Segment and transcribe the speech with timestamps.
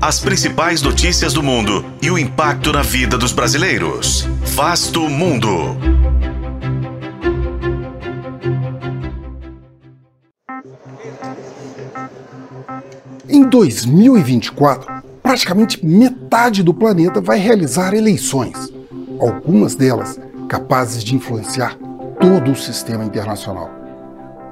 [0.00, 4.28] as principais notícias do mundo e o impacto na vida dos brasileiros.
[4.54, 5.76] Vasto Mundo.
[13.28, 18.72] Em 2024, praticamente metade do planeta vai realizar eleições,
[19.20, 20.18] algumas delas
[20.48, 21.76] capazes de influenciar
[22.20, 23.70] todo o sistema internacional.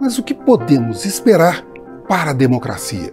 [0.00, 1.62] Mas o que podemos esperar
[2.08, 3.12] para a democracia?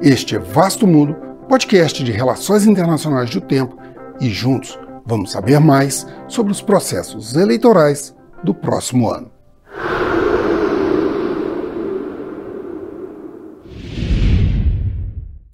[0.00, 3.76] Este é Vasto Mundo, podcast de relações internacionais do tempo,
[4.18, 9.30] e juntos vamos saber mais sobre os processos eleitorais do próximo ano.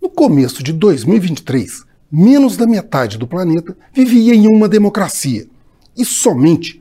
[0.01, 5.49] No começo de 2023, menos da metade do planeta vivia em uma democracia
[5.97, 6.81] e somente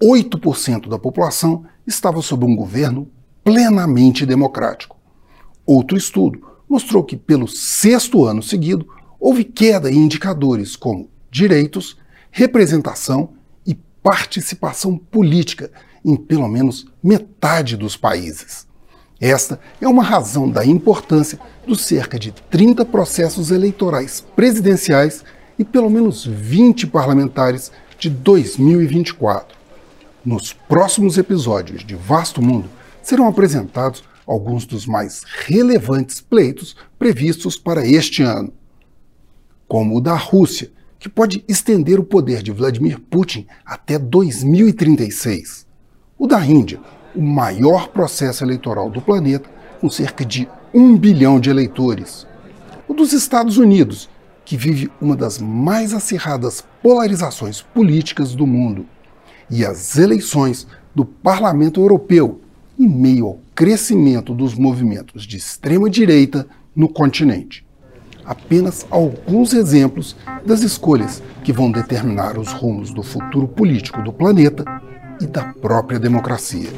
[0.00, 3.10] 8% da população estava sob um governo
[3.42, 4.96] plenamente democrático.
[5.66, 8.88] Outro estudo mostrou que, pelo sexto ano seguido,
[9.20, 11.98] houve queda em indicadores como direitos,
[12.30, 13.34] representação
[13.66, 15.70] e participação política
[16.02, 18.66] em pelo menos metade dos países.
[19.20, 25.22] Esta é uma razão da importância dos cerca de 30 processos eleitorais presidenciais
[25.58, 29.58] e pelo menos 20 parlamentares de 2024.
[30.24, 32.70] Nos próximos episódios de Vasto Mundo
[33.02, 38.52] serão apresentados alguns dos mais relevantes pleitos previstos para este ano,
[39.66, 45.66] como o da Rússia, que pode estender o poder de Vladimir Putin até 2036,
[46.18, 46.80] o da Índia,
[47.14, 52.26] o maior processo eleitoral do planeta, com cerca de um bilhão de eleitores,
[52.86, 54.08] o dos Estados Unidos,
[54.44, 58.86] que vive uma das mais acirradas polarizações políticas do mundo
[59.50, 62.40] e as eleições do Parlamento Europeu,
[62.78, 67.64] em meio ao crescimento dos movimentos de extrema-direita no continente.
[68.24, 74.64] Apenas alguns exemplos das escolhas que vão determinar os rumos do futuro político do planeta
[75.20, 76.70] e da própria democracia.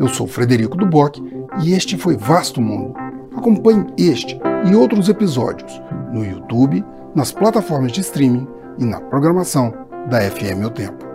[0.00, 1.18] Eu sou Frederico Duboc
[1.62, 2.94] e este foi Vasto Mundo.
[3.36, 5.78] Acompanhe este e outros episódios
[6.10, 6.82] no YouTube,
[7.14, 8.48] nas plataformas de streaming
[8.78, 9.74] e na programação
[10.08, 11.07] da FM O Tempo.